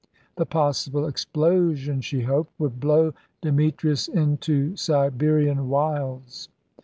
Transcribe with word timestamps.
The 0.35 0.47
possible 0.47 1.05
explosion, 1.07 2.01
she 2.01 2.21
hoped, 2.21 2.59
would 2.59 2.79
blow 2.79 3.13
Demetrius 3.43 4.07
into 4.07 4.75
Siberian 4.75 5.69
wilds. 5.69 6.49